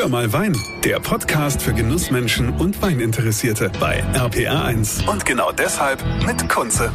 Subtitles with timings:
[0.00, 5.06] Hör mal Wein, der Podcast für Genussmenschen und Weininteressierte bei RPR1.
[5.06, 6.90] Und genau deshalb mit Kunze.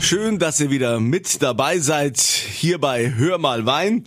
[0.00, 4.02] Schön, dass ihr wieder mit dabei seid hier bei Hör mal Wein.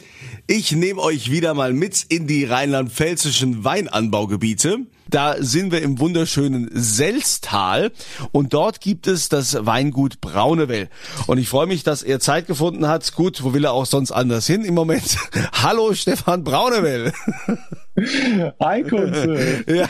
[0.45, 4.79] Ich nehme euch wieder mal mit in die rheinland-pfälzischen Weinanbaugebiete.
[5.09, 7.91] Da sind wir im wunderschönen Selztal
[8.31, 10.89] und dort gibt es das Weingut Braunewell.
[11.25, 13.15] Und ich freue mich, dass er Zeit gefunden hat.
[13.15, 15.17] Gut, wo will er auch sonst anders hin im Moment?
[15.53, 17.11] Hallo Stefan Braunewell.
[18.59, 19.63] Hi Kunze.
[19.69, 19.87] Ja,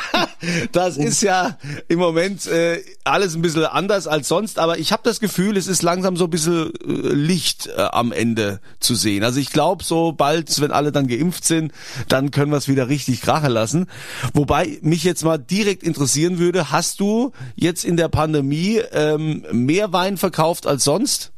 [0.72, 1.58] das ist ja
[1.88, 5.68] im Moment äh, alles ein bisschen anders als sonst, aber ich habe das Gefühl, es
[5.68, 9.24] ist langsam so ein bisschen äh, Licht äh, am Ende zu sehen.
[9.24, 11.72] Also ich glaube, so bald, wenn alle dann geimpft sind,
[12.08, 13.88] dann können wir es wieder richtig krachen lassen.
[14.34, 19.94] Wobei mich jetzt mal direkt interessieren würde, hast du jetzt in der Pandemie ähm, mehr
[19.94, 21.32] Wein verkauft als sonst?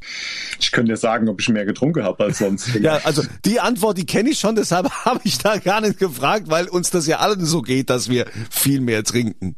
[0.60, 2.76] Ich könnte dir sagen, ob ich mehr getrunken habe als sonst.
[2.82, 6.46] ja, also die Antwort, die kenne ich schon, deshalb habe ich da gar nicht gefragt,
[6.48, 9.56] weil uns das ja allen so geht, dass wir viel mehr trinken.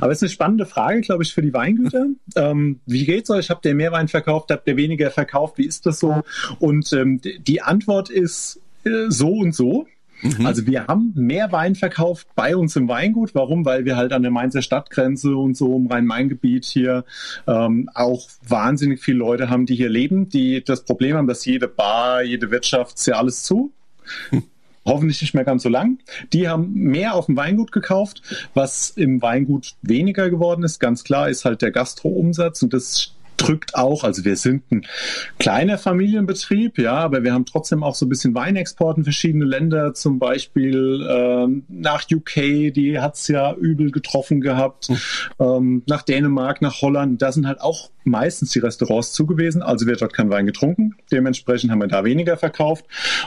[0.00, 2.06] Aber es ist eine spannende Frage, glaube ich, für die Weingüter.
[2.36, 3.50] ähm, wie geht's euch?
[3.50, 4.50] Habt ihr mehr Wein verkauft?
[4.50, 5.58] Habt ihr weniger verkauft?
[5.58, 6.22] Wie ist das so?
[6.58, 9.86] Und ähm, die Antwort ist äh, so und so.
[10.22, 10.46] Mhm.
[10.46, 13.34] Also wir haben mehr Wein verkauft bei uns im Weingut.
[13.34, 13.64] Warum?
[13.64, 17.04] Weil wir halt an der Mainzer Stadtgrenze und so im Rhein-Main-Gebiet hier
[17.46, 21.68] ähm, auch wahnsinnig viele Leute haben, die hier leben, die das Problem haben, dass jede
[21.68, 23.72] Bar, jede Wirtschaft, ist ja alles zu.
[24.86, 25.98] Hoffentlich nicht mehr ganz so lang.
[26.32, 28.22] Die haben mehr auf dem Weingut gekauft.
[28.54, 32.62] Was im Weingut weniger geworden ist, ganz klar, ist halt der Gastro-Umsatz.
[32.62, 34.86] Und das drückt auch, also wir sind ein
[35.38, 39.94] kleiner Familienbetrieb, ja, aber wir haben trotzdem auch so ein bisschen Weinexport in verschiedene Länder,
[39.94, 44.98] zum Beispiel ähm, nach UK, die hat's ja übel getroffen gehabt, mhm.
[45.38, 50.00] ähm, nach Dänemark, nach Holland, da sind halt auch meistens die Restaurants zugewiesen, also wird
[50.00, 52.84] dort kein Wein getrunken, dementsprechend haben wir da weniger verkauft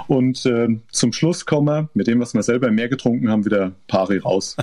[0.07, 3.73] und äh, zum Schluss kommen wir mit dem, was wir selber mehr getrunken haben, wieder
[3.87, 4.55] pari raus.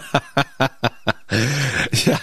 [2.04, 2.18] ja,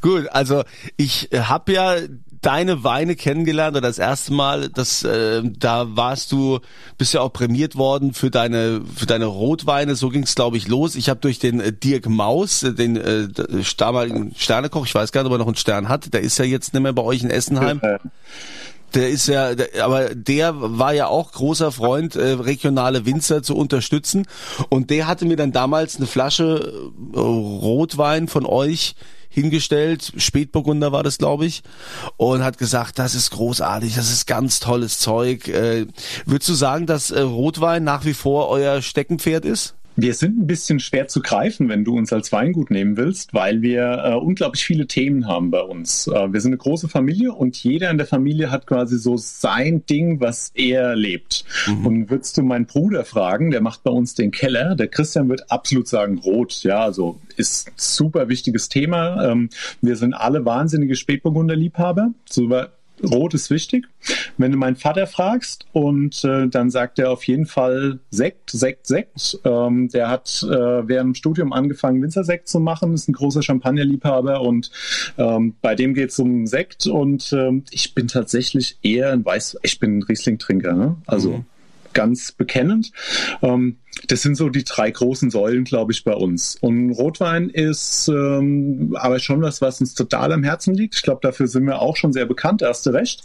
[0.00, 0.64] gut, also
[0.96, 1.96] ich habe ja
[2.44, 6.60] deine Weine kennengelernt oder das erste Mal, das äh, da warst du,
[6.98, 9.94] bist ja auch prämiert worden für deine für deine Rotweine.
[9.94, 10.94] So ging es glaube ich los.
[10.94, 13.28] Ich habe durch den äh, Dirk Maus, äh, den äh,
[13.76, 16.12] damaligen Sternekoch, ich weiß gar nicht, ob er noch einen Stern hat.
[16.12, 17.80] Der ist ja jetzt nicht mehr bei euch in Essenheim.
[18.94, 23.56] Der ist ja, der, aber der war ja auch großer Freund, äh, regionale Winzer zu
[23.56, 24.26] unterstützen.
[24.68, 28.94] Und der hatte mir dann damals eine Flasche äh, Rotwein von euch
[29.34, 31.62] hingestellt, Spätburgunder war das, glaube ich,
[32.16, 35.48] und hat gesagt, das ist großartig, das ist ganz tolles Zeug.
[35.48, 35.86] Äh,
[36.24, 39.74] würdest du sagen, dass äh, Rotwein nach wie vor euer Steckenpferd ist?
[39.96, 43.62] Wir sind ein bisschen schwer zu greifen, wenn du uns als Weingut nehmen willst, weil
[43.62, 46.08] wir äh, unglaublich viele Themen haben bei uns.
[46.08, 49.86] Äh, wir sind eine große Familie und jeder in der Familie hat quasi so sein
[49.86, 51.44] Ding, was er lebt.
[51.66, 51.86] Mhm.
[51.86, 55.50] Und würdest du meinen Bruder fragen, der macht bei uns den Keller, der Christian wird
[55.50, 56.62] absolut sagen rot.
[56.64, 59.30] Ja, also ist super wichtiges Thema.
[59.30, 59.48] Ähm,
[59.80, 62.12] wir sind alle wahnsinnige Spätburgunder-Liebhaber.
[62.28, 62.50] So
[63.04, 63.86] Rot ist wichtig.
[64.38, 68.86] Wenn du meinen Vater fragst und äh, dann sagt er auf jeden Fall Sekt, Sekt,
[68.86, 69.38] Sekt.
[69.44, 74.40] Ähm, der hat äh, während dem Studium angefangen, Winzersekt zu machen, ist ein großer Champagnerliebhaber
[74.40, 74.70] und
[75.18, 79.58] ähm, bei dem geht es um Sekt und ähm, ich bin tatsächlich eher ein Weiß,
[79.62, 80.96] ich bin ein Riesling-Trinker, ne?
[81.06, 81.44] also mhm.
[81.94, 82.92] Ganz bekennend.
[83.42, 83.78] Ähm,
[84.08, 86.56] das sind so die drei großen Säulen, glaube ich, bei uns.
[86.60, 90.96] Und Rotwein ist ähm, aber schon was, was uns total am Herzen liegt.
[90.96, 93.24] Ich glaube, dafür sind wir auch schon sehr bekannt, erste recht.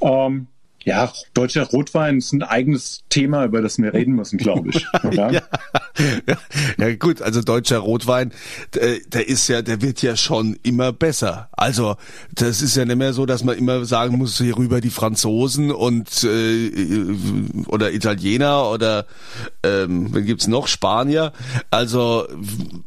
[0.00, 0.46] Ähm,
[0.84, 4.86] ja, deutscher Rotwein ist ein eigenes Thema, über das wir reden müssen, glaube ich.
[5.10, 5.30] Ja?
[5.32, 6.38] ja,
[6.76, 8.32] ja, gut, also deutscher Rotwein,
[8.74, 11.48] der, der, ist ja, der wird ja schon immer besser.
[11.52, 11.96] Also
[12.32, 15.72] das ist ja nicht mehr so, dass man immer sagen muss, hier rüber die Franzosen
[15.72, 16.70] und äh,
[17.66, 19.06] oder Italiener oder
[19.62, 21.32] ähm, wen gibt's noch Spanier.
[21.70, 22.28] Also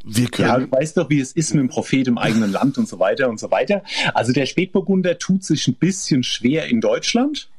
[0.05, 0.47] wir können.
[0.47, 2.99] Ja, du weißt doch, wie es ist mit dem Prophet im eigenen Land und so
[2.99, 3.83] weiter und so weiter.
[4.13, 7.49] Also der Spätburgunder tut sich ein bisschen schwer in Deutschland.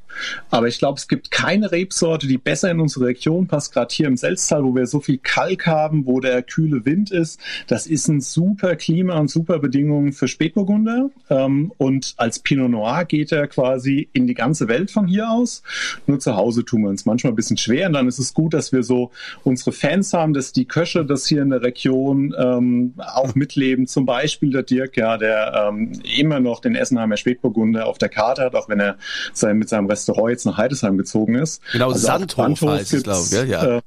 [0.49, 4.07] Aber ich glaube, es gibt keine Rebsorte, die besser in unsere Region passt, gerade hier
[4.07, 7.39] im Selztal, wo wir so viel Kalk haben, wo der kühle Wind ist.
[7.67, 11.09] Das ist ein super Klima und super Bedingungen für Spätburgunder.
[11.29, 15.63] Ähm, und als Pinot Noir geht er quasi in die ganze Welt von hier aus.
[16.07, 17.87] Nur zu Hause tun wir uns manchmal ein bisschen schwer.
[17.87, 19.11] Und dann ist es gut, dass wir so
[19.43, 23.87] unsere Fans haben, dass die Köche das hier in der Region ähm, auch mitleben.
[23.87, 28.43] Zum Beispiel der Dirk, ja, der ähm, immer noch den Essenheimer Spätburgunder auf der Karte
[28.43, 28.97] hat, auch wenn er
[29.33, 31.61] sein, mit seinem Restaurant Restaurant jetzt nach Heidesheim gezogen ist.
[31.71, 33.49] Genau, also Sandhof, Sandhof heißt es, glaube ich.
[33.49, 33.77] Ja.
[33.77, 33.81] Äh,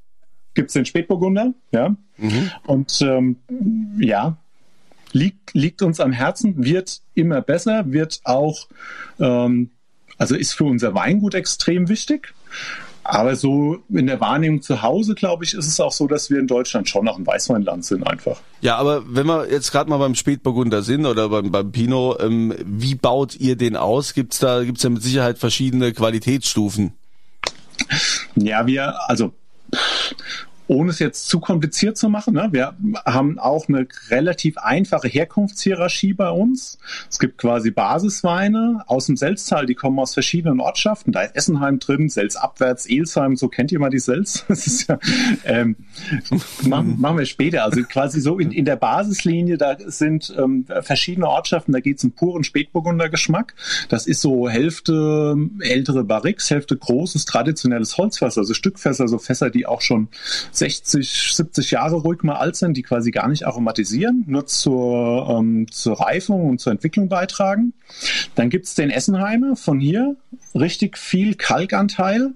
[0.54, 1.94] Gibt es den Spätburgunder, ja.
[2.16, 2.50] Mhm.
[2.66, 3.36] Und ähm,
[3.98, 4.38] ja,
[5.12, 8.66] liegt, liegt uns am Herzen, wird immer besser, wird auch,
[9.20, 9.70] ähm,
[10.16, 12.32] also ist für unser Weingut extrem wichtig.
[13.08, 16.40] Aber so in der Wahrnehmung zu Hause, glaube ich, ist es auch so, dass wir
[16.40, 18.40] in Deutschland schon noch ein Weißweinland sind einfach.
[18.60, 22.54] Ja, aber wenn wir jetzt gerade mal beim Spätburgunder sind oder beim, beim Pinot, ähm,
[22.64, 24.12] wie baut ihr den aus?
[24.12, 26.94] Gibt's da gibt's ja mit Sicherheit verschiedene Qualitätsstufen?
[28.34, 29.32] Ja, wir, also
[30.68, 32.48] ohne es jetzt zu kompliziert zu machen, ne?
[32.50, 32.74] wir
[33.04, 36.78] haben auch eine relativ einfache Herkunftshierarchie bei uns.
[37.10, 41.12] Es gibt quasi Basisweine aus dem Selztal, die kommen aus verschiedenen Ortschaften.
[41.12, 44.44] Da ist Essenheim drin, Selz abwärts, Elsheim, so kennt ihr mal die Selz.
[44.56, 44.98] Das ist ja,
[45.44, 45.76] ähm,
[46.62, 47.64] machen, machen wir später.
[47.64, 52.04] Also quasi so in, in der Basislinie, da sind ähm, verschiedene Ortschaften, da geht es
[52.04, 53.54] um puren Spätburgunder Geschmack.
[53.88, 59.66] Das ist so Hälfte ältere Barriques, Hälfte großes, traditionelles Holzfässer, also Stückfässer, so Fässer, die
[59.66, 60.08] auch schon
[60.58, 65.66] 60, 70 Jahre ruhig mal alt sind, die quasi gar nicht aromatisieren, nur zur, ähm,
[65.70, 67.72] zur Reifung und zur Entwicklung beitragen.
[68.34, 70.16] Dann gibt's den Essenheimer von hier,
[70.54, 72.32] richtig viel Kalkanteil.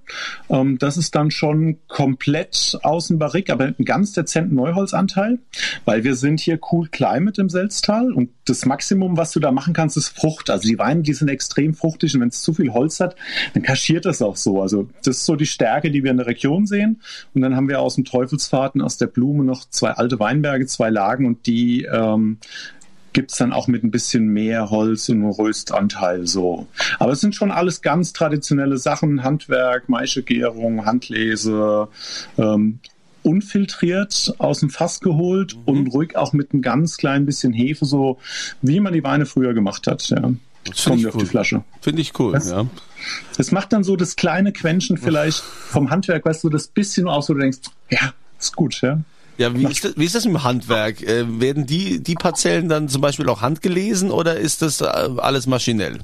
[0.48, 5.38] Ähm, das ist dann schon komplett außen Barrik, aber einen ganz dezenten Neuholzanteil,
[5.84, 9.74] weil wir sind hier Cool Climate im Selztal und das Maximum, was du da machen
[9.74, 10.50] kannst, ist Frucht.
[10.50, 13.16] Also die Weine, die sind extrem fruchtig und wenn es zu viel Holz hat,
[13.54, 14.60] dann kaschiert das auch so.
[14.60, 17.00] Also das ist so die Stärke, die wir in der Region sehen.
[17.34, 20.90] Und dann haben wir aus dem Teufelsfahrten, aus der Blume noch zwei alte Weinberge, zwei
[20.90, 22.38] Lagen und die ähm,
[23.12, 26.66] gibt es dann auch mit ein bisschen mehr Holz und Röstanteil so.
[26.98, 31.88] Aber es sind schon alles ganz traditionelle Sachen, Handwerk, Maischegärung, Handlese,
[32.38, 32.78] ähm,
[33.22, 35.62] unfiltriert aus dem Fass geholt mhm.
[35.64, 38.18] und ruhig auch mit ein ganz klein bisschen Hefe, so
[38.62, 40.08] wie man die Weine früher gemacht hat.
[40.08, 40.32] Ja.
[40.64, 41.22] Das kommen wir auf cool.
[41.22, 41.64] die Flasche.
[41.80, 42.66] Finde ich cool, das, ja.
[43.38, 47.28] Es macht dann so das kleine Quäntchen vielleicht vom Handwerk, weißt du, das bisschen aus,
[47.28, 47.58] wo du denkst,
[47.90, 49.00] ja, ist gut, ja.
[49.38, 51.02] Ja, wie ist, das, wie ist das im Handwerk?
[51.02, 55.46] Äh, werden die, die Parzellen dann zum Beispiel auch handgelesen oder ist das äh, alles
[55.46, 56.00] maschinell?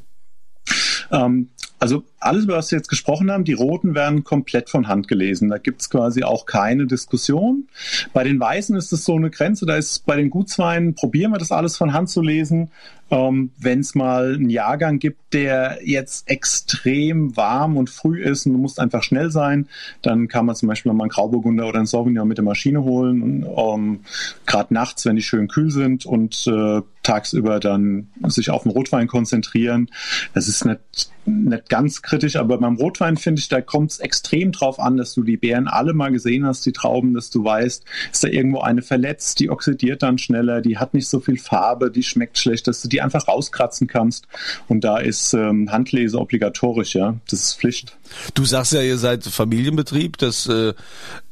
[1.11, 5.09] Ähm, also alles, über was wir jetzt gesprochen haben, die roten werden komplett von Hand
[5.09, 5.49] gelesen.
[5.49, 7.69] Da gibt's quasi auch keine Diskussion.
[8.13, 11.39] Bei den Weißen ist es so eine Grenze, da ist bei den Gutsweinen, probieren wir
[11.39, 12.71] das alles von Hand zu lesen.
[13.09, 18.55] Ähm, Wenn es mal einen Jahrgang gibt, der jetzt extrem warm und früh ist und
[18.55, 19.69] du musst einfach schnell sein,
[20.03, 23.47] dann kann man zum Beispiel mal einen Grauburgunder oder einen Sauvignon mit der Maschine holen.
[23.57, 24.01] Ähm,
[24.45, 29.07] gerade nachts, wenn die schön kühl sind und äh, tagsüber dann sich auf den Rotwein
[29.07, 29.89] konzentrieren.
[30.35, 30.81] Das ist nicht,
[31.27, 35.15] nicht ganz kritisch, aber beim Rotwein finde ich, da kommt es extrem drauf an, dass
[35.15, 38.61] du die Beeren alle mal gesehen hast, die Trauben, dass du weißt, ist da irgendwo
[38.61, 42.67] eine verletzt, die oxidiert dann schneller, die hat nicht so viel Farbe, die schmeckt schlecht,
[42.67, 44.27] dass du die einfach rauskratzen kannst.
[44.69, 47.17] Und da ist ähm, Handlese obligatorisch, ja.
[47.31, 47.97] Das ist Pflicht.
[48.35, 50.73] Du sagst ja, ihr seid Familienbetrieb, das äh,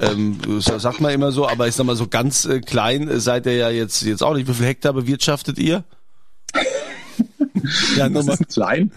[0.01, 3.55] ähm, sagt man immer so, aber ich sag mal so ganz äh, klein seid ihr
[3.55, 4.49] ja jetzt jetzt auch nicht.
[4.49, 5.85] Wie viel Hektar bewirtschaftet ihr?
[7.97, 8.93] Ja, nochmal klein.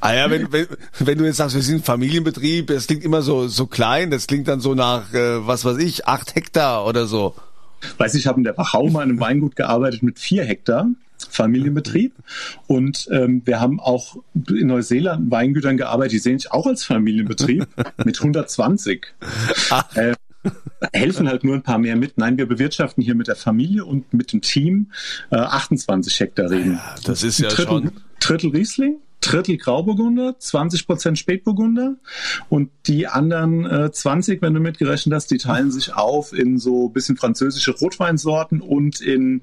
[0.00, 0.66] Ah ja, wenn, wenn,
[0.98, 4.48] wenn du jetzt sagst, wir sind Familienbetrieb, das klingt immer so so klein, das klingt
[4.48, 7.34] dann so nach äh, was weiß ich, acht Hektar oder so.
[7.98, 10.86] Weiß ich, habe in der Wachau mal in einem Weingut gearbeitet mit vier Hektar.
[11.28, 12.14] Familienbetrieb.
[12.66, 14.16] Und ähm, wir haben auch
[14.48, 17.66] in Neuseeland Weingütern gearbeitet, die sehen sich auch als Familienbetrieb
[18.04, 19.06] mit 120.
[19.94, 20.14] Äh,
[20.92, 22.18] helfen halt nur ein paar mehr mit.
[22.18, 24.90] Nein, wir bewirtschaften hier mit der Familie und mit dem Team
[25.30, 26.74] äh, 28 Hektar Reben.
[26.74, 27.92] Ja, das ist ja Drittel, schon.
[28.20, 31.96] Drittel Riesling, Drittel Grauburgunder, 20 Prozent Spätburgunder
[32.48, 36.88] und die anderen äh, 20, wenn du mitgerechnet hast, die teilen sich auf in so
[36.88, 39.42] bisschen französische Rotweinsorten und in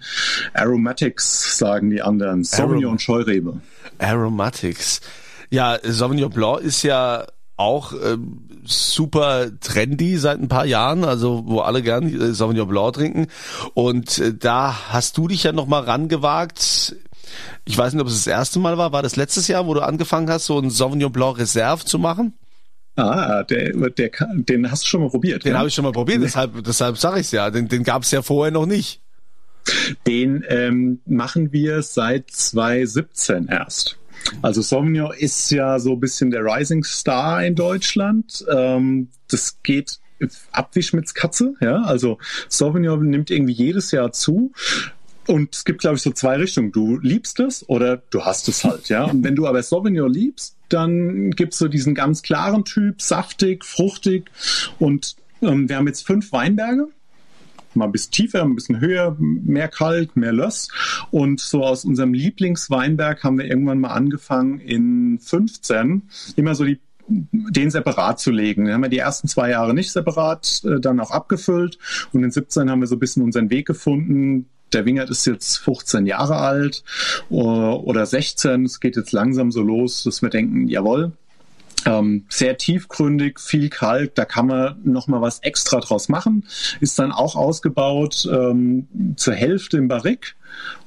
[0.54, 3.62] Aromatics, sagen die anderen, Sauvignon Arom und Scheurebe.
[4.00, 5.02] Aromatics.
[5.50, 7.26] Ja, Sauvignon Blanc ist ja
[7.58, 8.18] auch äh,
[8.64, 13.28] super trendy seit ein paar Jahren, also wo alle gern äh, Sauvignon Blanc trinken.
[13.74, 16.96] Und äh, da hast du dich ja noch mal rangewagt.
[17.66, 18.92] Ich weiß nicht, ob es das erste Mal war.
[18.94, 22.34] War das letztes Jahr, wo du angefangen hast, so ein Sauvignon Blanc Reserve zu machen?
[22.96, 25.46] Ah, der, der, den hast du schon mal probiert.
[25.46, 25.60] Den ja?
[25.60, 27.52] habe ich schon mal probiert, deshalb, deshalb sage ich ja.
[27.52, 29.02] Den, den gab es ja vorher noch nicht.
[30.08, 33.98] Den ähm, machen wir seit 2017 erst.
[34.42, 38.46] Also Sauvignon ist ja so ein bisschen der Rising Star in Deutschland.
[38.50, 40.00] Ähm, das geht
[40.52, 41.54] ab wie Schmitz Katze.
[41.62, 41.84] Ja?
[41.84, 42.18] Also
[42.50, 44.52] Sauvignon nimmt irgendwie jedes Jahr zu.
[45.28, 46.72] Und es gibt, glaube ich, so zwei Richtungen.
[46.72, 49.04] Du liebst es oder du hast es halt, ja.
[49.04, 54.32] Und wenn du aber Sauvignon liebst, dann gibt's so diesen ganz klaren Typ, saftig, fruchtig.
[54.80, 56.88] Und ähm, wir haben jetzt fünf Weinberge
[57.78, 60.70] mal ein bisschen tiefer, ein bisschen höher, mehr Kalk, mehr Löss.
[61.12, 66.04] Und so aus unserem Lieblingsweinberg haben wir irgendwann mal angefangen in 15
[66.36, 66.80] immer so die
[67.10, 68.66] den separat zu legen.
[68.66, 71.80] Dann haben wir die ersten zwei Jahre nicht separat, äh, dann auch abgefüllt
[72.12, 74.50] und in 17 haben wir so ein bisschen unseren Weg gefunden.
[74.74, 76.84] Der Wingert ist jetzt 15 Jahre alt
[77.30, 78.66] oder 16.
[78.66, 81.14] Es geht jetzt langsam so los, dass wir denken, jawohl,
[81.88, 86.46] ähm, sehr tiefgründig, viel Kalk, da kann man noch mal was extra draus machen.
[86.80, 90.36] Ist dann auch ausgebaut ähm, zur Hälfte im Barrik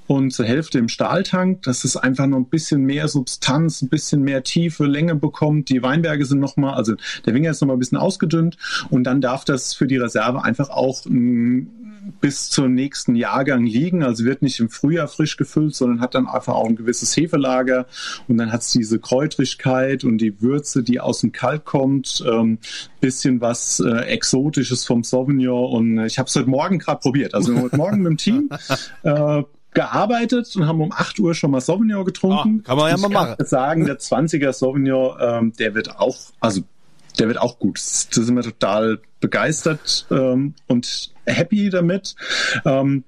[0.07, 4.23] und zur Hälfte im Stahltank, dass es einfach noch ein bisschen mehr Substanz, ein bisschen
[4.23, 5.69] mehr Tiefe, Länge bekommt.
[5.69, 8.57] Die Weinberge sind nochmal, also der Winger ist nochmal ein bisschen ausgedünnt
[8.91, 11.90] und dann darf das für die Reserve einfach auch ein
[12.21, 14.03] bis zum nächsten Jahrgang liegen.
[14.03, 17.87] Also wird nicht im Frühjahr frisch gefüllt, sondern hat dann einfach auch ein gewisses Hefelager
[18.29, 22.59] und dann hat es diese Kräutrigkeit und die Würze, die aus dem Kalk kommt, ähm,
[23.01, 27.35] bisschen was äh, Exotisches vom Sauvignon und ich habe es heute Morgen gerade probiert.
[27.35, 28.51] Also heute Morgen mit dem Team
[29.03, 29.43] äh,
[29.73, 32.63] gearbeitet und haben um 8 Uhr schon mal Sauvignon getrunken.
[32.65, 33.37] Ah, kann man ja ich mal machen.
[33.41, 36.63] Ich sagen, der 20er Sauvignon, ähm, der wird auch, also
[37.19, 37.79] der wird auch gut.
[37.79, 42.15] Da sind wir total begeistert ähm, und happy damit.
[42.65, 43.05] Ähm,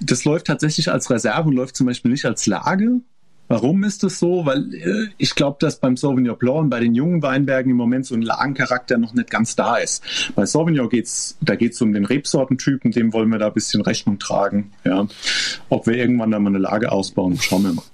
[0.00, 3.00] das läuft tatsächlich als Reserve und läuft zum Beispiel nicht als Lage.
[3.48, 4.44] Warum ist das so?
[4.44, 8.04] Weil äh, ich glaube, dass beim Sauvignon Blanc und bei den jungen Weinbergen im Moment
[8.04, 10.02] so ein Lagencharakter noch nicht ganz da ist.
[10.34, 14.18] Bei Sauvignon geht's, da geht's um den Rebsortentypen, dem wollen wir da ein bisschen Rechnung
[14.18, 14.72] tragen.
[14.84, 15.06] Ja,
[15.68, 17.84] ob wir irgendwann da mal eine Lage ausbauen, schauen wir mal.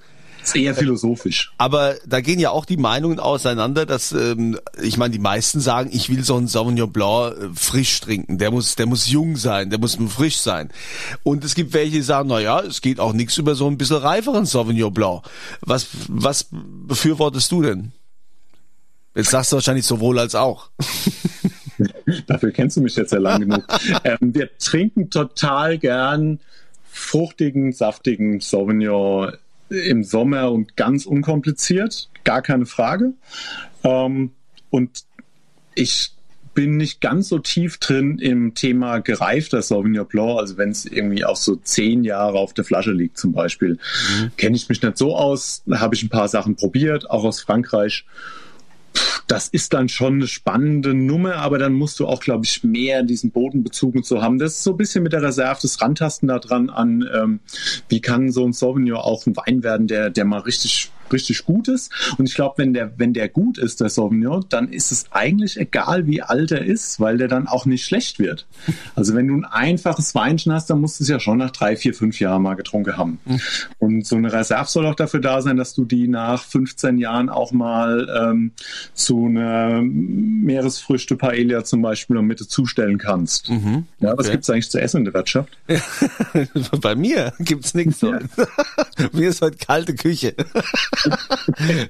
[0.43, 1.53] Ist eher philosophisch.
[1.59, 5.91] Aber da gehen ja auch die Meinungen auseinander, dass ähm, ich meine, die meisten sagen,
[5.93, 8.39] ich will so einen Sauvignon Blanc äh, frisch trinken.
[8.39, 10.71] Der muss, der muss jung sein, der muss frisch sein.
[11.23, 13.79] Und es gibt welche, die sagen, na ja, es geht auch nichts über so ein
[13.79, 15.23] bisschen reiferen Sauvignon Blanc.
[15.61, 17.93] Was, was befürwortest du denn?
[19.15, 20.71] Jetzt sagst du wahrscheinlich sowohl als auch.
[22.27, 23.65] Dafür kennst du mich jetzt ja lang genug.
[24.05, 26.41] Ähm, wir trinken total gern
[26.91, 29.33] fruchtigen, saftigen Sauvignon
[29.73, 33.15] im Sommer und ganz unkompliziert, gar keine Frage.
[33.85, 34.31] Ähm,
[34.71, 35.05] und
[35.75, 36.13] ich
[36.55, 41.25] bin nicht ganz so tief drin im Thema gereifter Sauvignon Blanc, also wenn es irgendwie
[41.25, 43.79] auch so zehn Jahre auf der Flasche liegt zum Beispiel,
[44.19, 44.33] mhm.
[44.37, 48.05] kenne ich mich nicht so aus, habe ich ein paar Sachen probiert, auch aus Frankreich
[49.27, 53.03] das ist dann schon eine spannende Nummer, aber dann musst du auch, glaube ich, mehr
[53.03, 54.39] diesen Bodenbezug und so haben.
[54.39, 57.41] Das ist so ein bisschen mit der Reserve das Rantasten da dran an, ähm,
[57.89, 61.69] wie kann so ein Sauvignon auch ein Wein werden, der, der mal richtig richtig gut
[61.69, 61.93] ist.
[62.19, 65.59] Und ich glaube, wenn der, wenn der gut ist, der Sauvignon, dann ist es eigentlich
[65.59, 68.47] egal, wie alt er ist, weil der dann auch nicht schlecht wird.
[68.95, 71.77] Also wenn du ein einfaches Weinchen hast, dann musst du es ja schon nach drei,
[71.77, 73.19] vier, fünf Jahren mal getrunken haben.
[73.79, 77.29] Und so eine Reserve soll auch dafür da sein, dass du die nach 15 Jahren
[77.29, 78.53] auch mal ähm,
[78.95, 83.51] zu einer Meeresfrüchte Paella zum Beispiel noch Mitte zustellen kannst.
[83.51, 83.87] Mhm.
[83.97, 84.07] Okay.
[84.07, 85.57] Ja, was gibt's eigentlich zu essen in der Wirtschaft?
[86.81, 88.01] Bei mir gibt's nichts.
[88.01, 88.19] Ja.
[89.13, 90.35] mir ist heute kalte Küche.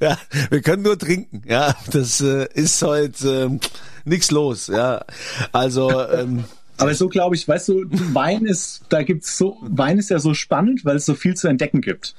[0.00, 0.18] ja,
[0.50, 1.42] wir können nur trinken.
[1.46, 3.68] Ja, das äh, ist heute äh,
[4.04, 4.68] nichts los.
[4.68, 5.04] Ja,
[5.52, 5.90] also.
[6.08, 6.44] Ähm,
[6.78, 10.34] aber so glaube ich, weißt du, Wein ist, da gibt's so, Wein ist ja so
[10.34, 12.14] spannend, weil es so viel zu entdecken gibt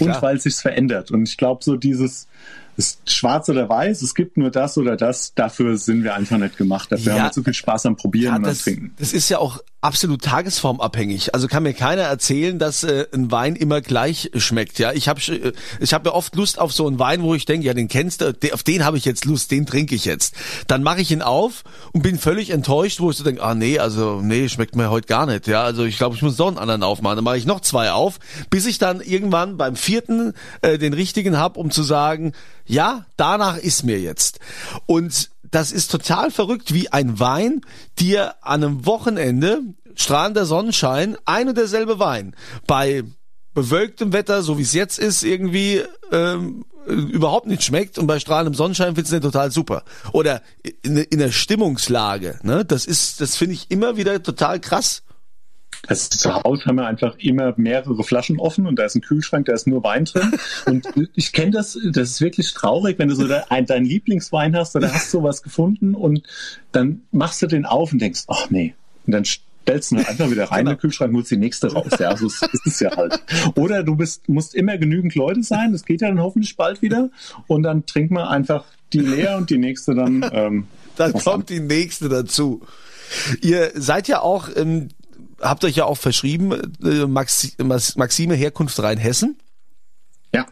[0.00, 1.12] und weil es sich verändert.
[1.12, 2.26] Und ich glaube, so dieses,
[2.78, 6.56] ist schwarz oder weiß, es gibt nur das oder das, dafür sind wir einfach nicht
[6.56, 6.92] gemacht.
[6.92, 8.94] Dafür ja, haben wir zu viel Spaß am Probieren ja, und am Trinken.
[8.98, 11.34] Das ist ja auch absolut tagesformabhängig.
[11.34, 14.78] Also kann mir keiner erzählen, dass äh, ein Wein immer gleich schmeckt.
[14.78, 17.44] Ja, ich habe äh, ich habe ja oft Lust auf so einen Wein, wo ich
[17.44, 20.34] denke, ja, den kennst du, auf den habe ich jetzt Lust, den trinke ich jetzt.
[20.66, 23.78] Dann mache ich ihn auf und bin völlig enttäuscht, wo ich so denke, ah nee,
[23.78, 25.46] also nee, schmeckt mir heute gar nicht.
[25.46, 27.16] Ja, also ich glaube, ich muss noch einen anderen aufmachen.
[27.16, 28.18] Dann mache ich noch zwei auf,
[28.50, 30.32] bis ich dann irgendwann beim vierten
[30.62, 32.32] äh, den richtigen hab, um zu sagen,
[32.66, 34.40] ja, danach ist mir jetzt.
[34.86, 37.62] Und das ist total verrückt, wie ein Wein
[37.98, 39.62] dir an einem Wochenende,
[39.94, 42.34] strahlender Sonnenschein, ein und derselbe Wein,
[42.66, 43.04] bei
[43.54, 48.54] bewölktem Wetter, so wie es jetzt ist, irgendwie ähm, überhaupt nicht schmeckt und bei strahlendem
[48.54, 49.84] Sonnenschein findest du den total super.
[50.12, 50.42] Oder
[50.82, 52.64] in, in der Stimmungslage, ne?
[52.64, 55.02] Das ist, das finde ich immer wieder total krass.
[55.86, 59.46] Also zu Hause haben wir einfach immer mehrere Flaschen offen und da ist ein Kühlschrank,
[59.46, 60.32] da ist nur Wein drin.
[60.66, 64.92] Und ich kenne das, das ist wirklich traurig, wenn du so deinen Lieblingswein hast oder
[64.92, 66.22] hast sowas gefunden und
[66.72, 68.74] dann machst du den auf und denkst, ach nee.
[69.06, 70.70] Und dann stellst du ihn einfach wieder rein genau.
[70.70, 71.92] in den Kühlschrank, holst die nächste raus.
[71.98, 73.20] Ja, so ist es ja halt.
[73.54, 77.10] Oder du bist, musst immer genügend Leute sein, das geht ja dann hoffentlich bald wieder.
[77.46, 80.28] Und dann trinkt man einfach die leer und die nächste dann.
[80.32, 80.66] Ähm,
[80.96, 81.56] dann kommt an.
[81.56, 82.62] die nächste dazu.
[83.40, 84.88] Ihr seid ja auch ähm,
[85.40, 86.52] habt euch ja auch verschrieben,
[86.82, 89.38] äh, Maxi, Maxime Herkunft Rheinhessen.
[90.34, 90.46] Ja.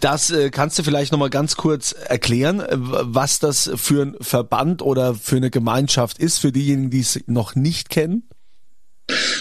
[0.00, 4.82] Das äh, kannst du vielleicht nochmal ganz kurz erklären, äh, was das für ein Verband
[4.82, 8.28] oder für eine Gemeinschaft ist, für diejenigen, die es noch nicht kennen?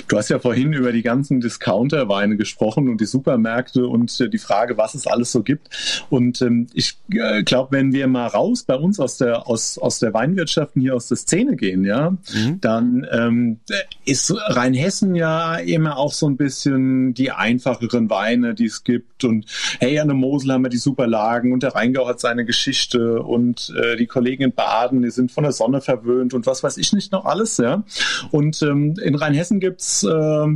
[0.08, 4.38] Du hast ja vorhin über die ganzen Discounter-Weine gesprochen und die Supermärkte und äh, die
[4.38, 6.06] Frage, was es alles so gibt.
[6.10, 10.00] Und ähm, ich äh, glaube, wenn wir mal raus bei uns aus der aus aus
[10.00, 12.62] der Weinwirtschaft und hier aus der Szene gehen, ja, mhm.
[12.62, 13.60] dann ähm,
[14.06, 19.24] ist Rheinhessen ja immer auch so ein bisschen die einfacheren Weine, die es gibt.
[19.24, 19.46] Und
[19.80, 23.74] hey, an der Mosel haben wir die Superlagen und der Rheingau hat seine Geschichte und
[23.82, 26.94] äh, die Kollegen in Baden, die sind von der Sonne verwöhnt und was weiß ich
[26.94, 27.84] nicht noch alles, ja.
[28.30, 30.48] Und ähm, in Rheinhessen Essen gibt's äh,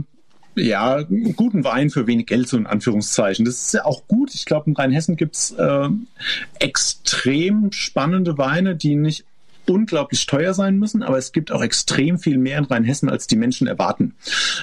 [0.56, 1.03] ja,
[1.36, 3.46] guten Wein für wenig Geld, so in Anführungszeichen.
[3.46, 4.34] Das ist ja auch gut.
[4.34, 5.89] Ich glaube, in Rheinhessen gibt's äh,
[6.60, 9.25] extrem spannende Weine, die nicht
[9.68, 13.36] unglaublich teuer sein müssen, aber es gibt auch extrem viel mehr in Rheinhessen, als die
[13.36, 14.15] Menschen erwarten.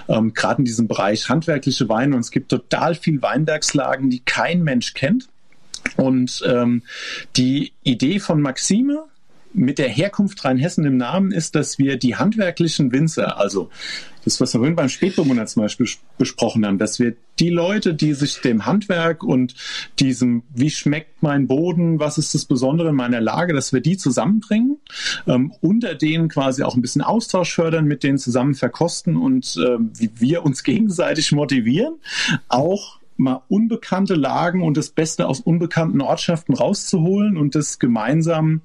[0.09, 4.65] Ähm, Gerade in diesem Bereich handwerkliche Weine und es gibt total viel Weinbergslagen, die kein
[4.65, 5.29] Mensch kennt.
[5.97, 6.83] Und ähm,
[7.37, 9.05] die Idee von Maxime,
[9.57, 13.71] mit der Herkunft Rheinhessen im Namen ist, dass wir die handwerklichen Winzer, also
[14.25, 18.13] das, was wir vorhin beim Spätburgunder zum Beispiel besprochen haben, dass wir die Leute, die
[18.13, 19.55] sich dem Handwerk und
[19.99, 23.97] diesem, wie schmeckt mein Boden, was ist das Besondere in meiner Lage, dass wir die
[23.97, 24.79] zusammenbringen,
[25.27, 29.79] ähm, unter denen quasi auch ein bisschen Austausch fördern, mit denen zusammen verkosten und äh,
[29.79, 31.95] wie wir uns gegenseitig motivieren,
[32.49, 38.61] auch mal unbekannte Lagen und das Beste aus unbekannten Ortschaften rauszuholen und das gemeinsam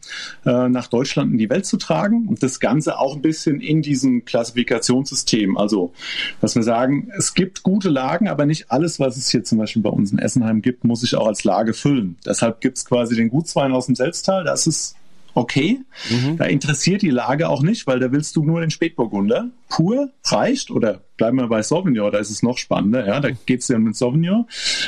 [0.46, 3.82] äh, nach Deutschland in die Welt zu tragen und das Ganze auch ein bisschen in
[3.82, 5.58] diesem Klassifikationssystem.
[5.58, 5.94] Also,
[6.42, 9.82] dass wir sagen, es gibt gute Lagen, aber nicht alles, was es hier zum Beispiel
[9.82, 12.18] bei uns in Essenheim gibt, muss ich auch als Lage füllen.
[12.26, 14.96] Deshalb gibt es quasi den Gutswein aus dem Selztal, das ist
[15.34, 15.80] okay.
[16.10, 16.38] Mhm.
[16.38, 19.50] Da interessiert die Lage auch nicht, weil da willst du nur den Spätburgunder.
[19.72, 23.62] Pur reicht oder bleiben wir bei Sauvignon, da ist es noch spannender, ja, da geht
[23.62, 24.48] es ja mit Sauvignon.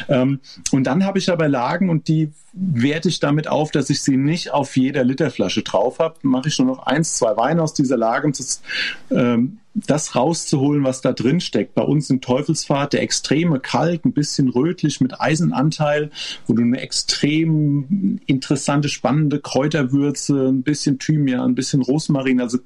[0.09, 4.03] Ähm, und dann habe ich aber Lagen und die werte ich damit auf, dass ich
[4.03, 6.15] sie nicht auf jeder Literflasche drauf habe.
[6.21, 8.61] Mache ich nur noch eins, zwei Weine aus dieser Lage, um das,
[9.09, 11.73] ähm, das rauszuholen, was da drin steckt.
[11.73, 16.11] Bei uns im Teufelsfahrt der extreme Kalk, ein bisschen rötlich mit Eisenanteil,
[16.45, 22.59] wo du eine extrem interessante, spannende Kräuterwürze, ein bisschen Thymian, ein bisschen Rosmarin, also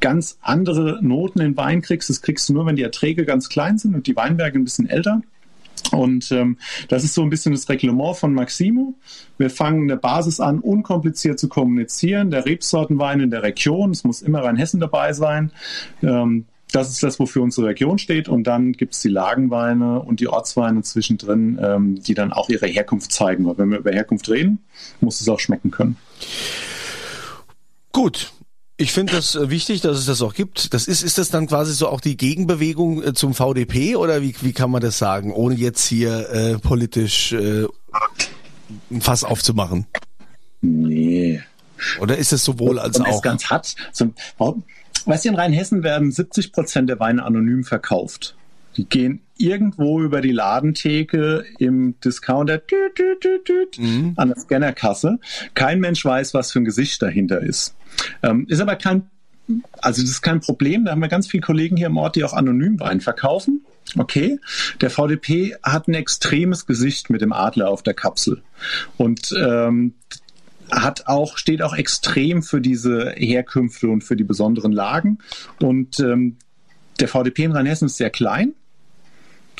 [0.00, 2.10] ganz andere Noten in Wein kriegst.
[2.10, 4.88] Das kriegst du nur, wenn die Erträge ganz klein sind und die Weinberge ein bisschen
[4.88, 5.22] älter.
[5.92, 8.94] Und ähm, das ist so ein bisschen das Reglement von Maximo.
[9.38, 12.30] Wir fangen eine Basis an, unkompliziert zu kommunizieren.
[12.30, 15.52] Der Rebsortenwein in der Region, es muss immer Rheinhessen dabei sein.
[16.02, 18.28] Ähm, das ist das, wofür unsere Region steht.
[18.28, 22.66] Und dann gibt es die Lagenweine und die Ortsweine zwischendrin, ähm, die dann auch ihre
[22.66, 23.46] Herkunft zeigen.
[23.46, 24.58] Weil wenn wir über Herkunft reden,
[25.00, 25.96] muss es auch schmecken können.
[27.92, 28.32] Gut,
[28.76, 30.74] ich finde das äh, wichtig, dass es das auch gibt.
[30.74, 34.34] Das ist, ist das dann quasi so auch die Gegenbewegung äh, zum VDP oder wie,
[34.40, 37.66] wie kann man das sagen, ohne jetzt hier äh, politisch äh,
[38.90, 39.86] ein Fass aufzumachen?
[40.60, 41.42] Nee.
[42.00, 43.16] Oder ist es sowohl als und auch?
[43.16, 43.74] Es ganz hat.
[43.92, 44.14] Zum,
[45.04, 48.36] weißt du, in Rheinhessen werden 70 Prozent der Weine anonym verkauft.
[48.76, 54.14] Die gehen irgendwo über die Ladentheke im Discounter tüt, tüt, tüt, mhm.
[54.16, 55.18] an der Scannerkasse.
[55.54, 57.74] Kein Mensch weiß, was für ein Gesicht dahinter ist.
[58.22, 59.10] Ähm, ist aber kein,
[59.80, 60.84] also das ist kein Problem.
[60.84, 63.64] Da haben wir ganz viele Kollegen hier im Ort, die auch anonym Wein verkaufen.
[63.98, 64.40] Okay,
[64.80, 68.42] der VDP hat ein extremes Gesicht mit dem Adler auf der Kapsel
[68.96, 69.94] und ähm,
[70.70, 75.18] hat auch steht auch extrem für diese Herkünfte und für die besonderen Lagen
[75.60, 76.38] und ähm,
[76.98, 78.54] der VDP in Rheinhessen ist sehr klein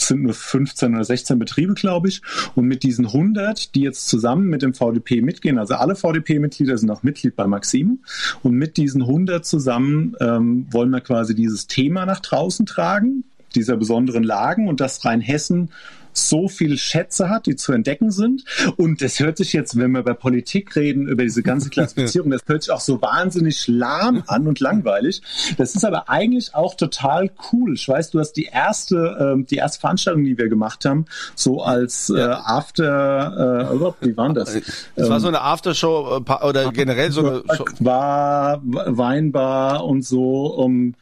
[0.01, 2.23] sind nur 15 oder 16 Betriebe, glaube ich.
[2.55, 6.91] Und mit diesen 100, die jetzt zusammen mit dem VDP mitgehen, also alle VDP-Mitglieder sind
[6.91, 8.01] auch Mitglied bei Maxim.
[8.43, 13.77] Und mit diesen 100 zusammen ähm, wollen wir quasi dieses Thema nach draußen tragen, dieser
[13.77, 15.71] besonderen Lagen und das Rheinhessen
[16.15, 18.45] so viel Schätze hat, die zu entdecken sind.
[18.77, 22.43] Und das hört sich jetzt, wenn wir über Politik reden, über diese ganze Klassifizierung, das
[22.47, 25.23] hört sich auch so wahnsinnig lahm an und langweilig.
[25.59, 27.75] Das ist aber eigentlich auch total cool.
[27.75, 31.63] Ich weiß, du hast die erste, äh, die erste Veranstaltung, die wir gemacht haben, so
[31.63, 34.55] als äh, After, äh, wie war das?
[34.97, 37.65] Das war so eine Aftershow äh, oder generell so eine Show.
[37.81, 40.95] War Weinbar und so, um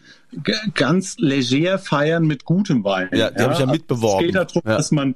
[0.75, 3.09] ganz leger feiern mit gutem Wein.
[3.13, 3.45] Ja, die ja?
[3.45, 4.27] habe ich ja mitbeworben.
[4.27, 4.77] Es geht darum, ja.
[4.77, 5.15] dass man,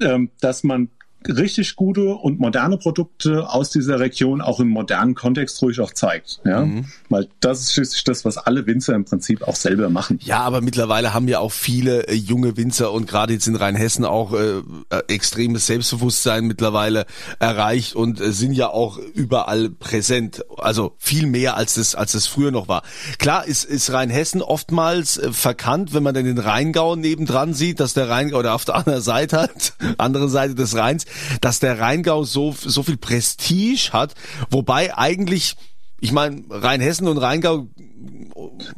[0.00, 0.90] ähm, dass man
[1.28, 6.40] richtig gute und moderne Produkte aus dieser Region auch im modernen Kontext ruhig auch zeigt.
[6.44, 6.64] Ja?
[6.64, 6.86] Mhm.
[7.08, 10.18] Weil das ist schließlich das, was alle Winzer im Prinzip auch selber machen.
[10.22, 14.04] Ja, aber mittlerweile haben ja auch viele äh, junge Winzer und gerade jetzt in Rheinhessen
[14.04, 14.58] auch äh,
[14.90, 17.06] äh, extremes Selbstbewusstsein mittlerweile
[17.38, 20.44] erreicht und äh, sind ja auch überall präsent.
[20.56, 22.82] Also viel mehr als es als es früher noch war.
[23.18, 27.94] Klar ist, ist Rheinhessen oftmals äh, verkannt, wenn man dann den Rheingau nebendran sieht, dass
[27.94, 31.06] der Rheingau oder auf der anderen Seite hat, andere Seite des Rheins,
[31.40, 34.14] dass der Rheingau so, so viel Prestige hat,
[34.50, 35.56] wobei eigentlich
[36.00, 37.68] ich meine, Rheinhessen und Rheingau,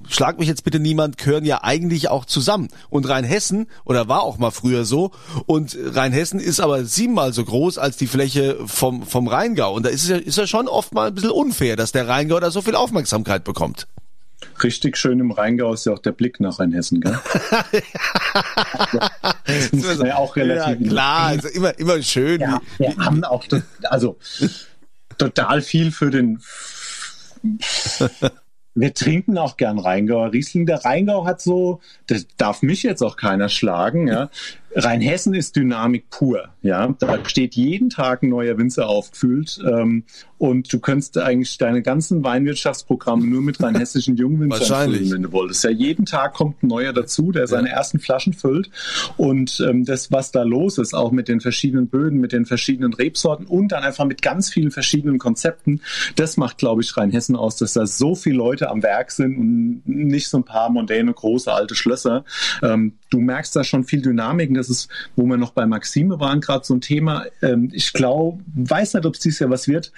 [0.08, 2.68] schlag mich jetzt bitte niemand, gehören ja eigentlich auch zusammen.
[2.90, 5.10] Und Rheinhessen, oder war auch mal früher so,
[5.46, 9.74] und Rheinhessen ist aber siebenmal so groß als die Fläche vom, vom Rheingau.
[9.74, 12.06] Und da ist es ja, ist ja schon oft mal ein bisschen unfair, dass der
[12.06, 13.88] Rheingau da so viel Aufmerksamkeit bekommt.
[14.62, 17.18] Richtig schön im Rheingau ist ja auch der Blick nach Rheinhessen, gell?
[19.46, 20.80] das ist ja auch relativ.
[20.80, 22.40] Ja, klar, also immer, immer schön.
[22.40, 24.18] Ja, wir haben auch, das, also
[25.16, 26.40] total viel für den
[28.74, 30.66] wir trinken auch gern Rheingauer Riesling.
[30.66, 34.30] Der Rheingau hat so, das darf mich jetzt auch keiner schlagen, ja.
[34.74, 36.94] Rheinhessen ist Dynamik pur, ja.
[36.98, 39.60] Da steht jeden Tag ein neuer Winzer aufgefüllt.
[39.64, 40.04] Ähm,
[40.38, 45.64] und du könntest eigentlich deine ganzen Weinwirtschaftsprogramme nur mit rheinhessischen Jungwinzern füllen, wenn du wolltest.
[45.64, 47.74] Ja, jeden Tag kommt ein neuer dazu, der seine ja.
[47.74, 48.70] ersten Flaschen füllt.
[49.16, 52.92] Und ähm, das, was da los ist, auch mit den verschiedenen Böden, mit den verschiedenen
[52.92, 55.80] Rebsorten und dann einfach mit ganz vielen verschiedenen Konzepten,
[56.14, 59.82] das macht, glaube ich, Rheinhessen aus, dass da so viele Leute am Werk sind und
[59.86, 62.24] nicht so ein paar mondäne, große, alte Schlösser.
[62.62, 64.52] Ähm, du merkst da schon viel Dynamik.
[64.54, 67.26] Das ist, wo wir noch bei Maxime waren, gerade so ein Thema.
[67.42, 69.92] Ähm, ich glaube, weiß nicht, ob es dieses Jahr was wird.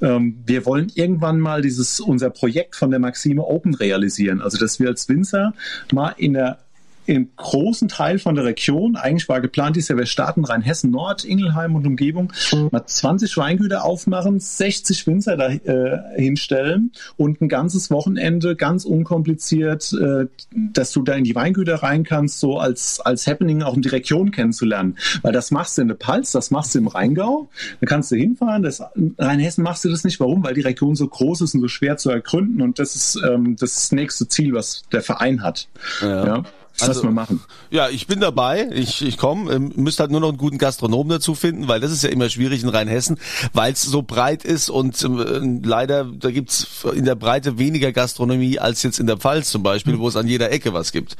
[0.00, 4.40] Ähm, wir wollen irgendwann mal dieses, unser Projekt von der Maxime Open realisieren.
[4.40, 5.54] Also, dass wir als Winzer
[5.92, 6.58] mal in der
[7.06, 11.24] im großen Teil von der Region, eigentlich war geplant, ist ja, wir starten Rheinhessen Nord,
[11.24, 12.32] Ingelheim und Umgebung,
[12.70, 19.92] mal 20 Weingüter aufmachen, 60 Winzer da äh, hinstellen und ein ganzes Wochenende ganz unkompliziert,
[19.92, 23.82] äh, dass du da in die Weingüter rein kannst, so als, als Happening auch in
[23.82, 24.96] die Region kennenzulernen.
[25.22, 27.48] Weil das machst du in der Palz, das machst du im Rheingau,
[27.80, 30.20] da kannst du hinfahren, das, in Rheinhessen machst du das nicht.
[30.20, 30.44] Warum?
[30.44, 33.56] Weil die Region so groß ist und so schwer zu ergründen und das ist ähm,
[33.58, 35.68] das nächste Ziel, was der Verein hat.
[36.00, 36.26] ja.
[36.26, 36.44] ja.
[36.80, 37.40] Also, Lass mal machen.
[37.70, 38.68] Ja, ich bin dabei.
[38.72, 39.52] Ich, ich komme.
[39.52, 42.28] Ähm, müsst halt nur noch einen guten Gastronomen dazu finden, weil das ist ja immer
[42.28, 43.18] schwierig in Rheinhessen,
[43.52, 45.08] weil es so breit ist und äh,
[45.62, 49.94] leider, da gibt's in der Breite weniger Gastronomie als jetzt in der Pfalz zum Beispiel,
[49.94, 50.00] mhm.
[50.00, 51.16] wo es an jeder Ecke was gibt.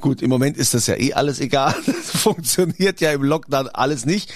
[0.00, 1.74] Gut, im Moment ist das ja eh alles egal.
[2.02, 4.32] Das funktioniert ja im Lockdown alles nicht.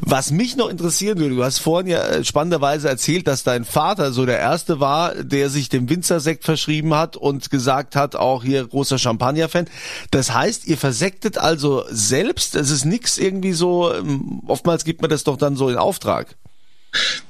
[0.00, 4.12] Was mich noch interessieren würde, du hast vorhin ja äh, spannenderweise erzählt, dass dein Vater
[4.12, 8.66] so der Erste war, der sich dem Winzersekt verschrieben hat und gesagt hat, auch hier
[8.66, 9.66] großer Champagner-Fan.
[10.10, 15.10] Das heißt, ihr versektet also selbst, es ist nichts irgendwie so, ähm, oftmals gibt man
[15.10, 16.36] das doch dann so in Auftrag.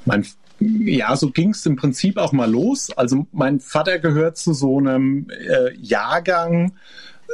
[0.05, 0.25] Mein
[0.61, 2.91] ja, so ging es im Prinzip auch mal los.
[2.91, 6.73] Also mein Vater gehört zu so einem äh, Jahrgang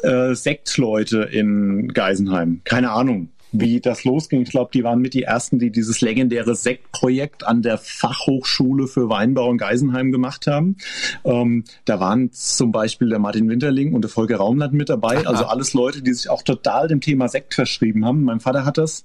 [0.03, 2.61] äh, Sektleute in Geisenheim.
[2.65, 4.43] Keine Ahnung, wie das losging.
[4.43, 9.09] Ich glaube, die waren mit die ersten, die dieses legendäre Sektprojekt an der Fachhochschule für
[9.09, 10.77] Weinbau in Geisenheim gemacht haben.
[11.25, 15.19] Ähm, da waren zum Beispiel der Martin Winterling und der Volker Raumland mit dabei.
[15.19, 15.31] Aha.
[15.31, 18.25] Also alles Leute, die sich auch total dem Thema Sekt verschrieben haben.
[18.25, 19.05] Mein Vater hat das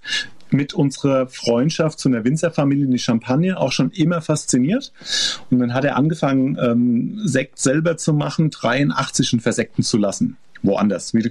[0.51, 4.91] mit unserer Freundschaft zu einer Winzerfamilie in die Champagne auch schon immer fasziniert.
[5.51, 10.37] Und dann hat er angefangen, ähm, Sekt selber zu machen, 83 und versekten zu lassen.
[10.63, 11.29] Woanders, wie du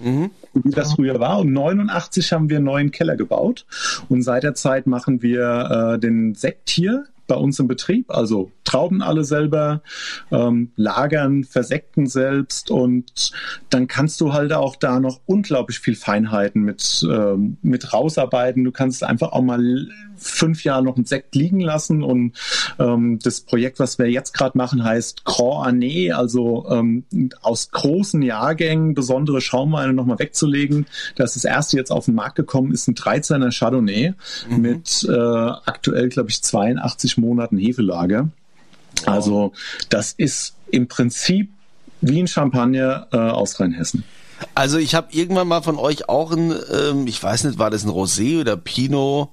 [0.00, 0.30] mhm.
[0.54, 1.40] wie das früher war.
[1.40, 3.66] Und 89 haben wir einen neuen Keller gebaut.
[4.08, 8.10] Und seit der Zeit machen wir äh, den Sekt hier bei uns im Betrieb.
[8.10, 9.82] Also Trauben alle selber,
[10.30, 13.32] ähm, lagern, versekten selbst und
[13.70, 18.64] dann kannst du halt auch da noch unglaublich viel Feinheiten mit, ähm, mit rausarbeiten.
[18.64, 22.38] Du kannst einfach auch mal fünf Jahre noch einen Sekt liegen lassen und
[22.78, 27.04] ähm, das Projekt, was wir jetzt gerade machen, heißt Grand Année, also ähm,
[27.42, 30.86] aus großen Jahrgängen besondere Schaumweine nochmal wegzulegen.
[31.16, 34.14] Das ist das erste jetzt auf den Markt gekommen, ist ein 13er Chardonnay
[34.48, 34.60] mhm.
[34.60, 38.28] mit äh, aktuell, glaube ich, 82 Monaten Hefelage.
[39.06, 39.52] Also
[39.88, 41.50] das ist im Prinzip
[42.00, 44.04] wie ein Champagner äh, aus Rheinhessen.
[44.54, 47.84] Also ich habe irgendwann mal von euch auch ein, ähm, ich weiß nicht, war das
[47.84, 49.30] ein Rosé oder Pinot?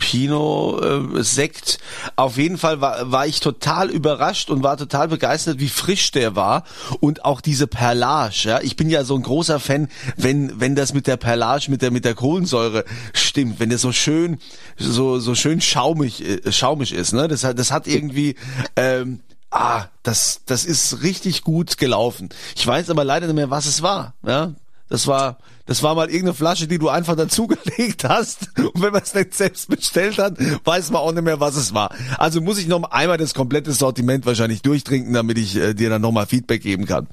[0.00, 1.78] Pinot-Sekt.
[1.78, 6.10] Äh, Auf jeden Fall war, war ich total überrascht und war total begeistert, wie frisch
[6.10, 6.64] der war
[6.98, 8.34] und auch diese Perlage.
[8.42, 11.82] Ja, ich bin ja so ein großer Fan, wenn wenn das mit der Perlage, mit
[11.82, 14.38] der mit der Kohlensäure stimmt, wenn der so schön
[14.76, 17.12] so so schön schaumig äh, schaumig ist.
[17.12, 18.34] Ne, das hat das hat irgendwie
[18.74, 19.20] ähm,
[19.52, 22.28] Ah, das, das ist richtig gut gelaufen.
[22.54, 24.14] Ich weiß aber leider nicht mehr, was es war.
[24.24, 24.52] Ja,
[24.88, 25.38] das war,
[25.70, 28.50] das war mal irgendeine Flasche, die du einfach dazugelegt hast.
[28.58, 31.72] Und wenn man es nicht selbst bestellt hat, weiß man auch nicht mehr, was es
[31.72, 31.94] war.
[32.18, 36.02] Also muss ich noch einmal das komplette Sortiment wahrscheinlich durchtrinken, damit ich äh, dir dann
[36.02, 37.06] nochmal Feedback geben kann.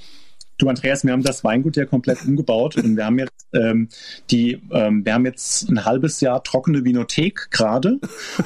[0.57, 3.89] Du Andreas, wir haben das Weingut ja komplett umgebaut und wir haben jetzt ähm,
[4.31, 7.99] die, ähm, wir haben jetzt ein halbes Jahr trockene Vinothek gerade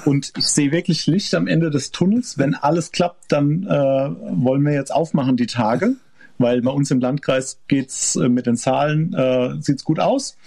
[0.03, 2.37] und ich sehe wirklich Licht am Ende des Tunnels.
[2.37, 5.95] Wenn alles klappt, dann äh, wollen wir jetzt aufmachen die Tage
[6.41, 10.37] weil bei uns im Landkreis geht's äh, mit den Zahlen, äh, sieht's gut aus.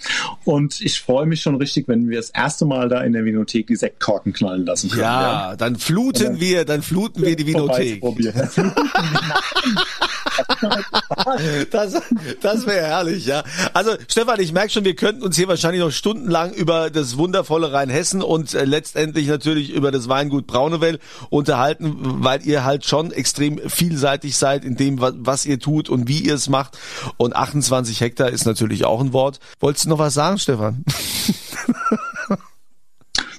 [0.43, 3.67] Und ich freue mich schon richtig, wenn wir das erste Mal da in der Vinothek
[3.67, 5.01] die Sektkorken knallen lassen können.
[5.01, 5.55] Ja, ja.
[5.55, 8.03] dann fluten dann wir, dann fluten wir die Vinothek.
[11.71, 12.01] das
[12.41, 13.43] das wäre herrlich, ja.
[13.73, 17.71] Also Stefan, ich merke schon, wir könnten uns hier wahrscheinlich noch stundenlang über das wundervolle
[17.71, 23.59] Rheinhessen und äh, letztendlich natürlich über das Weingut Braunewell unterhalten, weil ihr halt schon extrem
[23.69, 26.77] vielseitig seid in dem, was, was ihr tut und wie ihr es macht.
[27.17, 29.39] Und 28 Hektar ist natürlich auch ein Wort.
[29.59, 30.83] Wolltest du noch was sagen, Stefan?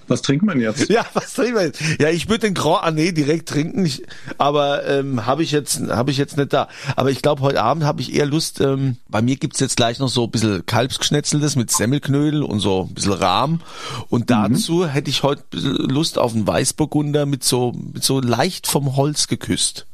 [0.09, 0.88] Was trinkt man jetzt?
[0.88, 1.81] Ja, was trinkt man jetzt?
[1.99, 4.03] Ja, ich würde den Grand Anne direkt trinken, ich,
[4.38, 6.69] aber ähm, habe ich jetzt habe ich jetzt nicht da.
[6.95, 9.99] Aber ich glaube, heute Abend habe ich eher Lust, ähm, bei mir gibt's jetzt gleich
[9.99, 13.61] noch so ein bisschen Kalbsgeschnetzeltes mit Semmelknödel und so ein bisschen Rahm.
[14.09, 14.27] Und mhm.
[14.27, 14.88] dazu mhm.
[14.88, 19.87] hätte ich heute Lust auf einen Weißburgunder mit so, mit so leicht vom Holz geküsst.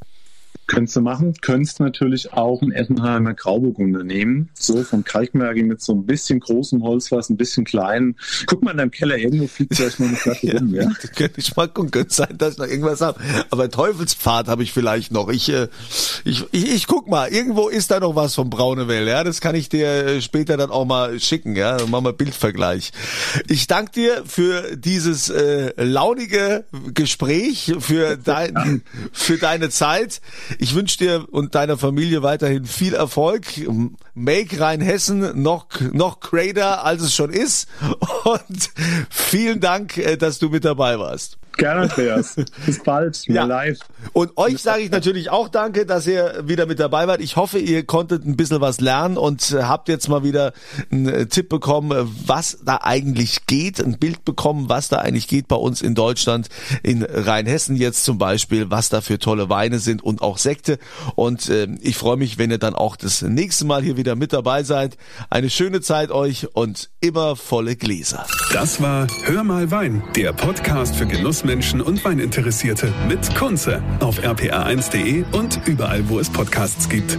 [0.67, 1.33] Könntest du machen.
[1.41, 4.49] Könntest natürlich auch einen Essenheimer Grauburgunder nehmen.
[4.53, 8.15] So von Kalkmergi mit so ein bisschen großem Holzfass, ein bisschen klein.
[8.45, 10.73] Guck mal in deinem Keller, irgendwo fliegt vielleicht mal eine Flasche ja, rum.
[10.73, 10.89] Ja?
[11.15, 11.91] Könnte ich mal gucken.
[11.91, 13.19] Könnte sein, dass ich noch irgendwas habe.
[13.49, 15.29] Aber Teufelspfad habe ich vielleicht noch.
[15.29, 15.67] Ich, äh,
[16.23, 17.27] ich, ich, ich guck mal.
[17.27, 19.07] Irgendwo ist da noch was vom Braunewell.
[19.07, 21.55] Ja, das kann ich dir äh, später dann auch mal schicken.
[21.55, 22.91] Ja, dann machen wir Bildvergleich.
[23.47, 30.21] Ich danke dir für dieses äh, launige Gespräch, für dein, für deine Zeit.
[30.63, 33.47] Ich wünsche dir und deiner Familie weiterhin viel Erfolg.
[34.13, 37.67] Make Rheinhessen noch, noch greater, als es schon ist.
[38.23, 38.71] Und
[39.09, 41.37] vielen Dank, äh, dass du mit dabei warst.
[41.57, 42.35] Gerne, Andreas.
[42.65, 43.45] Bis bald, ja.
[43.45, 43.79] live.
[44.11, 47.21] Und euch sage ich natürlich auch danke, dass ihr wieder mit dabei wart.
[47.21, 50.53] Ich hoffe, ihr konntet ein bisschen was lernen und habt jetzt mal wieder
[50.91, 55.47] einen äh, Tipp bekommen, was da eigentlich geht, ein Bild bekommen, was da eigentlich geht
[55.47, 56.49] bei uns in Deutschland,
[56.81, 60.79] in Rheinhessen jetzt zum Beispiel, was da für tolle Weine sind und auch Sekte.
[61.15, 64.33] Und äh, ich freue mich, wenn ihr dann auch das nächste Mal hier wieder mit
[64.33, 64.97] dabei seid.
[65.29, 68.25] Eine schöne Zeit euch und immer volle Gläser.
[68.51, 74.19] Das war Hör mal Wein, der Podcast für Genuss Menschen und Weininteressierte mit Kunze auf
[74.19, 77.17] rpa1.de und überall, wo es Podcasts gibt.